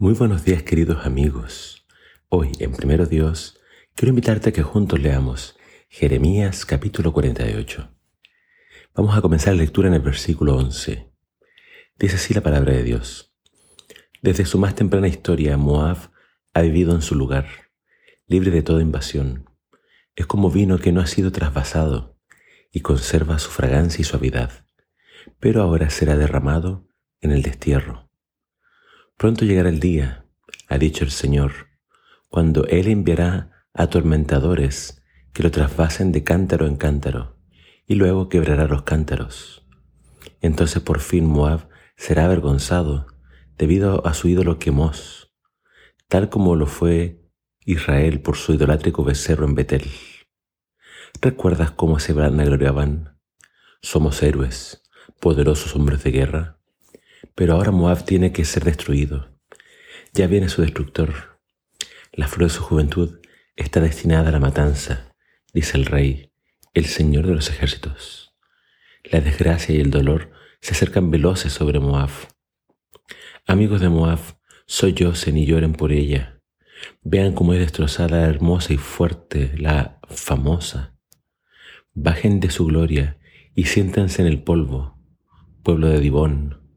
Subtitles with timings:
[0.00, 1.84] Muy buenos días queridos amigos.
[2.28, 3.58] Hoy en Primero Dios
[3.96, 5.56] quiero invitarte a que juntos leamos
[5.88, 7.90] Jeremías capítulo 48.
[8.94, 11.12] Vamos a comenzar la lectura en el versículo 11.
[11.98, 13.34] Dice así la palabra de Dios.
[14.22, 16.12] Desde su más temprana historia, Moab
[16.54, 17.48] ha vivido en su lugar,
[18.28, 19.50] libre de toda invasión.
[20.14, 22.16] Es como vino que no ha sido trasvasado
[22.70, 24.64] y conserva su fragancia y suavidad,
[25.40, 26.86] pero ahora será derramado
[27.20, 28.07] en el destierro
[29.18, 30.24] Pronto llegará el día,
[30.68, 31.70] ha dicho el Señor,
[32.28, 35.02] cuando Él enviará atormentadores
[35.32, 37.36] que lo trasvasen de cántaro en cántaro,
[37.84, 39.66] y luego quebrará los cántaros.
[40.40, 43.08] Entonces por fin Moab será avergonzado
[43.56, 45.34] debido a su ídolo Quemos,
[46.06, 47.28] tal como lo fue
[47.64, 49.90] Israel por su idolátrico becerro en Betel.
[51.20, 53.18] ¿Recuerdas cómo se vanagloriaban?
[53.82, 54.84] Somos héroes,
[55.18, 56.57] poderosos hombres de guerra.
[57.34, 59.38] Pero ahora Moab tiene que ser destruido.
[60.12, 61.40] Ya viene su destructor.
[62.12, 63.20] La flor de su juventud
[63.56, 65.14] está destinada a la matanza,
[65.52, 66.32] dice el rey,
[66.74, 68.34] el Señor de los ejércitos.
[69.04, 72.10] La desgracia y el dolor se acercan veloces sobre Moab.
[73.46, 74.18] Amigos de Moab,
[74.66, 76.40] soy yo, y lloren por ella.
[77.02, 80.94] Vean cómo es destrozada hermosa y fuerte, la famosa.
[81.94, 83.18] Bajen de su gloria
[83.54, 84.98] y siéntanse en el polvo,
[85.62, 86.67] pueblo de Dibón,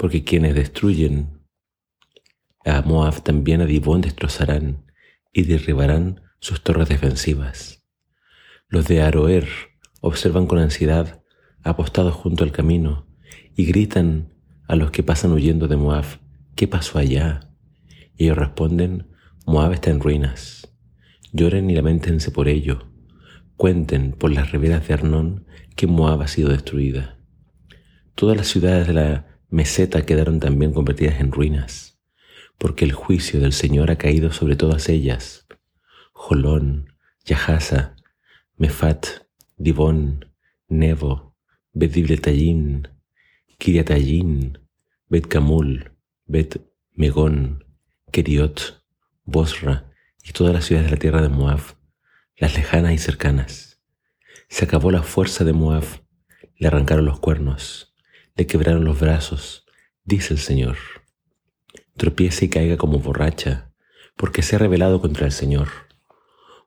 [0.00, 1.42] porque quienes destruyen
[2.64, 4.86] a Moab también a Dibón destrozarán
[5.30, 7.84] y derribarán sus torres defensivas.
[8.68, 9.46] Los de Aroer
[10.00, 11.22] observan con ansiedad
[11.62, 13.08] apostados junto al camino
[13.54, 14.32] y gritan
[14.66, 16.06] a los que pasan huyendo de Moab,
[16.56, 17.50] ¿qué pasó allá?
[18.16, 19.08] Y ellos responden,
[19.44, 20.66] Moab está en ruinas.
[21.30, 22.88] Lloren y lamentense por ello.
[23.58, 25.44] Cuenten por las riberas de Arnón
[25.76, 27.18] que Moab ha sido destruida.
[28.14, 31.98] Todas las ciudades de la meseta quedaron también convertidas en ruinas,
[32.56, 35.46] porque el juicio del Señor ha caído sobre todas ellas.
[36.12, 37.96] Jolón, Yahaza,
[38.56, 39.06] Mefat,
[39.56, 40.26] Dibón,
[40.68, 41.34] Nebo,
[41.72, 42.88] Bet Dibletayín,
[43.58, 44.58] Kiriatayín,
[45.08, 45.92] Bet Camul,
[46.26, 46.60] Bet
[46.94, 47.64] Megón,
[48.12, 48.84] Keriot,
[49.24, 51.60] Bosra y todas las ciudades de la tierra de Moab,
[52.36, 53.80] las lejanas y cercanas.
[54.48, 55.84] Se acabó la fuerza de Moab,
[56.56, 57.89] le arrancaron los cuernos
[58.36, 59.66] le quebraron los brazos,
[60.04, 60.76] dice el Señor.
[61.96, 63.72] Tropiece y caiga como borracha,
[64.16, 65.68] porque se ha rebelado contra el Señor.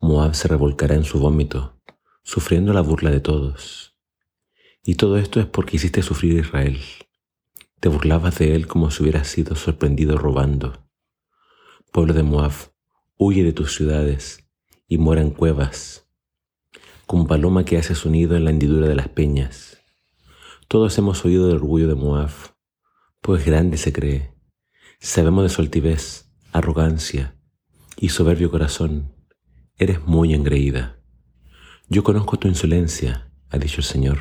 [0.00, 1.80] Moab se revolcará en su vómito,
[2.22, 3.96] sufriendo la burla de todos.
[4.84, 6.80] Y todo esto es porque hiciste sufrir a Israel.
[7.80, 10.86] Te burlabas de él como si hubieras sido sorprendido robando.
[11.92, 12.52] Pueblo de Moab,
[13.16, 14.46] huye de tus ciudades
[14.86, 16.06] y mora en cuevas,
[17.06, 19.76] como paloma que hace su nido en la hendidura de las peñas
[20.68, 22.30] todos hemos oído del orgullo de Moab,
[23.20, 24.34] pues grande se cree.
[24.98, 27.36] Sabemos de su altivez, arrogancia
[27.96, 29.14] y soberbio corazón.
[29.78, 31.00] Eres muy engreída.
[31.88, 34.18] Yo conozco tu insolencia, ha dicho el Señor,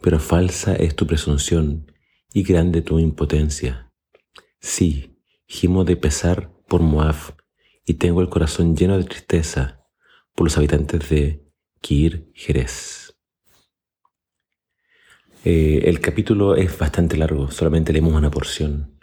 [0.00, 1.90] pero falsa es tu presunción
[2.32, 3.90] y grande tu impotencia.
[4.60, 7.16] Sí, gimo de pesar por Moab
[7.84, 9.80] y tengo el corazón lleno de tristeza
[10.36, 11.44] por los habitantes de
[11.80, 12.99] Kir Jerez.
[15.44, 18.98] Eh, el capítulo es bastante largo, solamente leemos una porción,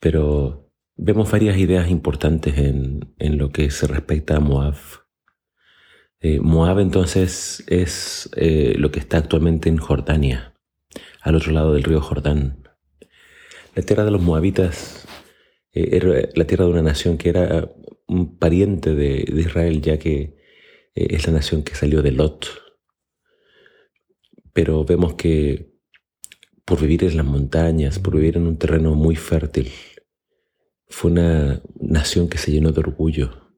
[0.00, 4.74] pero vemos varias ideas importantes en, lo que se respecta a Moab.
[6.20, 10.54] Eh, Moab entonces es eh, lo que está actualmente en Jordania,
[11.20, 12.68] al otro lado del río Jordán.
[13.76, 15.06] La tierra de los moabitas
[15.72, 17.68] era la tierra de una nación que era
[18.06, 20.36] un pariente de, de Israel, ya que
[20.94, 22.63] es la nación que salió de Lot,
[24.54, 25.74] pero vemos que
[26.64, 29.70] por vivir en las montañas, por vivir en un terreno muy fértil,
[30.88, 33.52] fue una nación que se llenó de orgullo.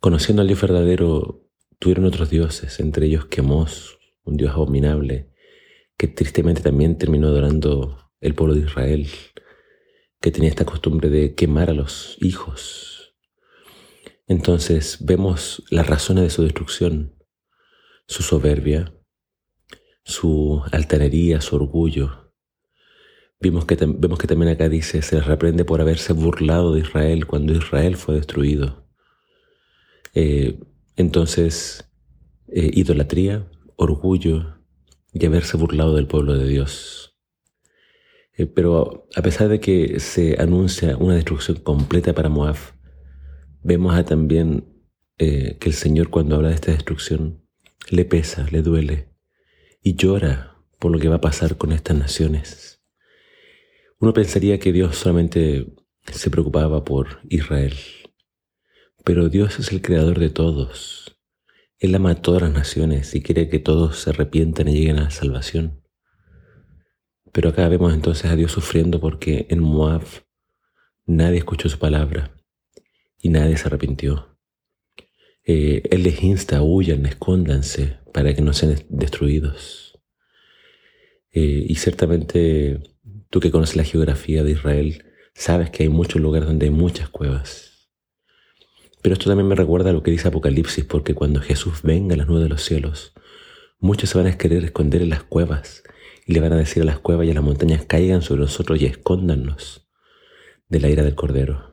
[0.00, 1.46] Conociendo al Dios verdadero,
[1.78, 5.30] tuvieron otros dioses, entre ellos Quemos, un dios abominable,
[5.96, 9.08] que tristemente también terminó adorando el pueblo de Israel,
[10.20, 13.14] que tenía esta costumbre de quemar a los hijos.
[14.26, 17.14] Entonces vemos las razones de su destrucción,
[18.06, 18.94] su soberbia,
[20.20, 22.32] su altanería, su orgullo.
[23.40, 27.54] Que, vemos que también acá dice, se les reprende por haberse burlado de Israel cuando
[27.54, 28.86] Israel fue destruido.
[30.14, 30.60] Eh,
[30.96, 31.90] entonces,
[32.48, 34.58] eh, idolatría, orgullo
[35.14, 37.16] y haberse burlado del pueblo de Dios.
[38.36, 42.56] Eh, pero a pesar de que se anuncia una destrucción completa para Moab,
[43.62, 44.66] vemos también
[45.16, 47.42] que el Señor cuando habla de esta destrucción
[47.90, 49.09] le pesa, le duele,
[49.82, 52.82] y llora por lo que va a pasar con estas naciones.
[53.98, 55.74] Uno pensaría que Dios solamente
[56.10, 57.74] se preocupaba por Israel.
[59.04, 61.18] Pero Dios es el creador de todos.
[61.78, 65.04] Él ama a todas las naciones y quiere que todos se arrepientan y lleguen a
[65.04, 65.82] la salvación.
[67.32, 70.02] Pero acá vemos entonces a Dios sufriendo porque en Moab
[71.06, 72.34] nadie escuchó su palabra
[73.18, 74.29] y nadie se arrepintió.
[75.44, 79.98] Eh, él les insta, huyan, escóndanse para que no sean destruidos.
[81.32, 82.80] Eh, y ciertamente
[83.30, 85.04] tú que conoces la geografía de Israel,
[85.34, 87.88] sabes que hay muchos lugares donde hay muchas cuevas.
[89.02, 92.18] Pero esto también me recuerda a lo que dice Apocalipsis, porque cuando Jesús venga a
[92.18, 93.14] las nubes de los cielos,
[93.78, 95.82] muchos se van a querer esconder en las cuevas
[96.26, 98.80] y le van a decir a las cuevas y a las montañas caigan sobre nosotros
[98.80, 99.88] y escóndanos
[100.68, 101.69] de la ira del Cordero.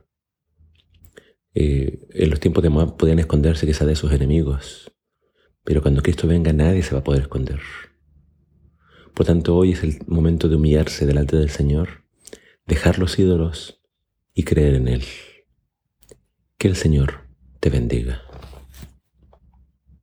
[1.60, 4.94] Eh, en los tiempos de Moab podían esconderse quizás de sus enemigos,
[5.64, 7.60] pero cuando Cristo venga nadie se va a poder esconder.
[9.16, 12.04] Por tanto, hoy es el momento de humillarse delante del Señor,
[12.68, 13.82] dejar los ídolos
[14.36, 15.04] y creer en Él.
[16.60, 17.22] Que el Señor
[17.60, 18.27] te bendiga.